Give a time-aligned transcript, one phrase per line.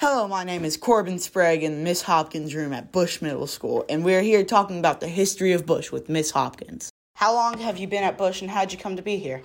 [0.00, 4.04] Hello, my name is Corbin Sprague in Miss Hopkins' room at Bush Middle School, and
[4.04, 6.88] we're here talking about the history of Bush with Miss Hopkins.
[7.16, 9.42] How long have you been at Bush, and how'd you come to be here?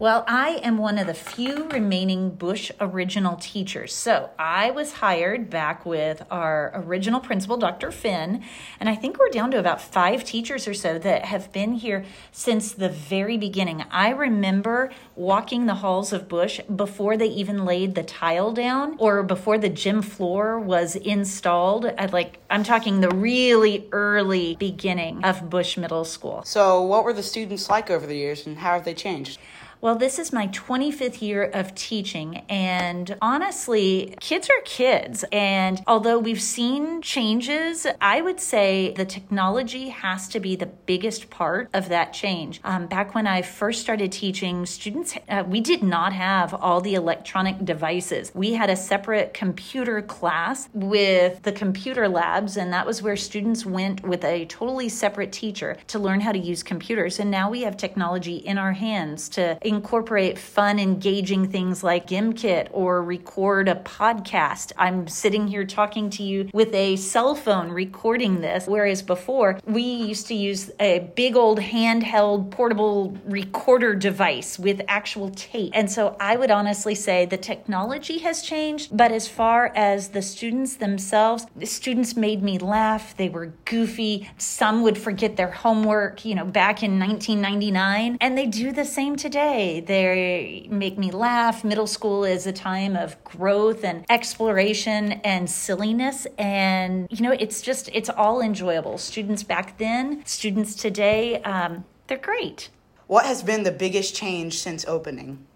[0.00, 3.94] Well, I am one of the few remaining Bush original teachers.
[3.94, 7.90] So I was hired back with our original principal, Dr.
[7.90, 8.42] Finn,
[8.80, 12.06] and I think we're down to about five teachers or so that have been here
[12.32, 13.84] since the very beginning.
[13.90, 19.22] I remember walking the halls of Bush before they even laid the tile down or
[19.22, 21.84] before the gym floor was installed.
[21.84, 26.42] At like I'm talking the really early beginning of Bush Middle School.
[26.46, 29.38] So, what were the students like over the years, and how have they changed?
[29.82, 35.24] Well, this is my 25th year of teaching, and honestly, kids are kids.
[35.32, 41.30] And although we've seen changes, I would say the technology has to be the biggest
[41.30, 42.60] part of that change.
[42.62, 46.92] Um, back when I first started teaching, students, uh, we did not have all the
[46.92, 48.32] electronic devices.
[48.34, 53.64] We had a separate computer class with the computer labs, and that was where students
[53.64, 57.18] went with a totally separate teacher to learn how to use computers.
[57.18, 62.68] And now we have technology in our hands to incorporate fun, engaging things like Gimkit
[62.72, 64.72] or record a podcast.
[64.76, 69.82] I'm sitting here talking to you with a cell phone recording this, whereas before we
[69.82, 75.70] used to use a big old handheld portable recorder device with actual tape.
[75.74, 80.22] And so I would honestly say the technology has changed, but as far as the
[80.22, 83.16] students themselves, the students made me laugh.
[83.16, 84.28] They were goofy.
[84.36, 89.14] Some would forget their homework, you know, back in 1999, and they do the same
[89.14, 89.59] today.
[89.80, 91.64] They make me laugh.
[91.64, 96.26] Middle school is a time of growth and exploration and silliness.
[96.38, 98.98] And, you know, it's just, it's all enjoyable.
[98.98, 102.70] Students back then, students today, um, they're great.
[103.06, 105.46] What has been the biggest change since opening?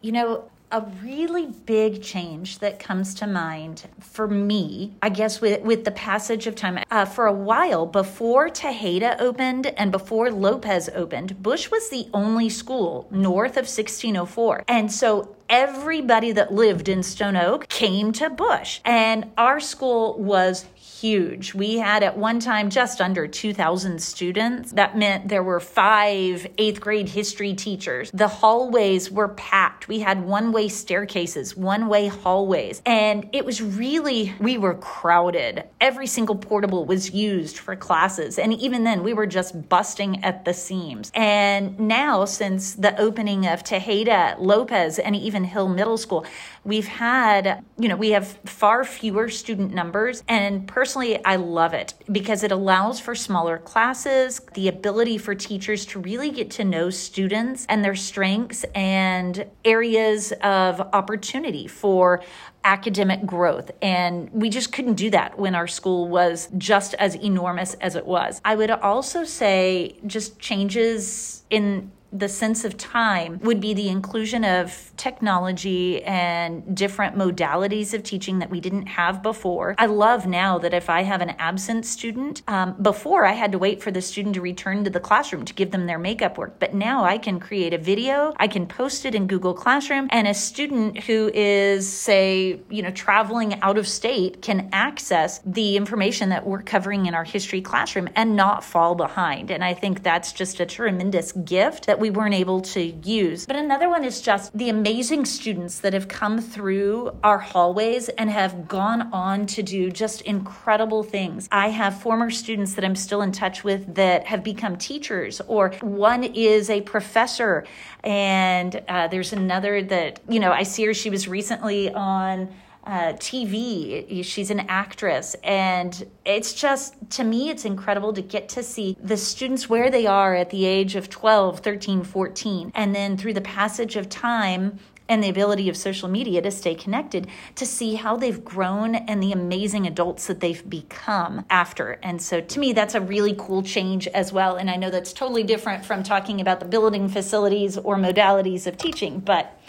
[0.00, 5.62] You know, a really big change that comes to mind for me, I guess, with,
[5.62, 6.82] with the passage of time.
[6.90, 12.48] Uh, for a while, before Tejeda opened and before Lopez opened, Bush was the only
[12.48, 14.64] school north of 1604.
[14.66, 18.80] And so everybody that lived in Stone Oak came to Bush.
[18.84, 20.66] And our school was
[21.04, 21.52] huge.
[21.52, 24.72] We had at one time just under 2,000 students.
[24.72, 28.10] That meant there were five eighth grade history teachers.
[28.14, 29.86] The hallways were packed.
[29.86, 32.80] We had one way staircases, one way hallways.
[32.86, 35.64] And it was really, we were crowded.
[35.78, 38.38] Every single portable was used for classes.
[38.38, 41.12] And even then, we were just busting at the seams.
[41.14, 46.24] And now, since the opening of Tejeda, Lopez, and even Hill Middle School,
[46.64, 50.22] we've had, you know, we have far fewer student numbers.
[50.28, 55.34] And personally, personally, I love it because it allows for smaller classes, the ability for
[55.34, 62.22] teachers to really get to know students and their strengths and areas of opportunity for
[62.62, 63.72] academic growth.
[63.82, 68.06] And we just couldn't do that when our school was just as enormous as it
[68.06, 68.40] was.
[68.44, 74.44] I would also say just changes in the sense of time would be the inclusion
[74.44, 79.74] of technology and different modalities of teaching that we didn't have before.
[79.78, 83.58] I love now that if I have an absent student, um, before I had to
[83.58, 86.60] wait for the student to return to the classroom to give them their makeup work,
[86.60, 90.28] but now I can create a video, I can post it in Google Classroom, and
[90.28, 96.28] a student who is, say, you know, traveling out of state can access the information
[96.28, 99.50] that we're covering in our history classroom and not fall behind.
[99.50, 103.46] And I think that's just a tremendous gift that we weren't able to use.
[103.46, 108.28] But another one is just the amazing students that have come through our hallways and
[108.28, 111.48] have gone on to do just incredible things.
[111.50, 115.70] I have former students that I'm still in touch with that have become teachers, or
[115.80, 117.64] one is a professor,
[118.02, 122.54] and uh, there's another that, you know, I see her, she was recently on
[122.86, 124.24] uh, TV.
[124.24, 125.34] She's an actress.
[125.42, 130.06] And it's just, to me, it's incredible to get to see the students where they
[130.06, 132.72] are at the age of 12, 13, 14.
[132.74, 134.78] And then through the passage of time,
[135.08, 137.26] and the ability of social media to stay connected
[137.56, 141.98] to see how they've grown and the amazing adults that they've become after.
[142.02, 144.56] And so to me, that's a really cool change as well.
[144.56, 148.78] And I know that's totally different from talking about the building facilities or modalities of
[148.78, 149.60] teaching, but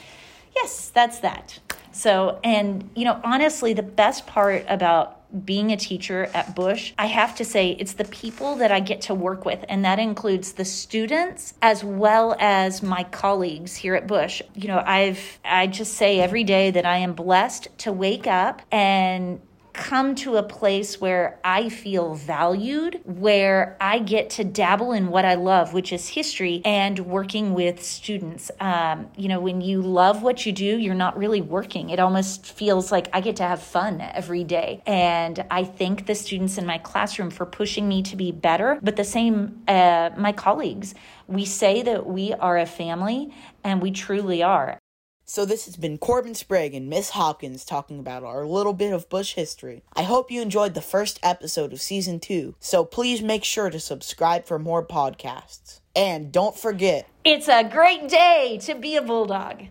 [0.55, 1.59] yes, that's that.
[1.95, 7.05] So, and you know, honestly, the best part about being a teacher at Bush, I
[7.05, 10.53] have to say it's the people that I get to work with, and that includes
[10.53, 14.41] the students as well as my colleagues here at Bush.
[14.53, 18.61] You know, I've I just say every day that I am blessed to wake up
[18.73, 19.39] and
[19.85, 25.25] come to a place where I feel valued, where I get to dabble in what
[25.25, 28.49] I love, which is history and working with students.
[28.59, 31.91] Um, you know, when you love what you do, you're not really working.
[31.91, 34.81] It almost feels like I get to have fun every day.
[34.87, 38.95] And I thank the students in my classroom for pushing me to be better, but
[38.95, 40.95] the same, uh, my colleagues.
[41.27, 43.31] We say that we are a family,
[43.63, 44.79] and we truly are.
[45.27, 49.09] So this has been Corbin Sprague and Miss Hopkins talking about our little bit of
[49.09, 49.81] Bush history.
[49.95, 52.53] I hope you enjoyed the first episode of season 2.
[52.59, 55.79] So please make sure to subscribe for more podcasts.
[55.95, 59.65] And don't forget, it's a great day to be a bulldog.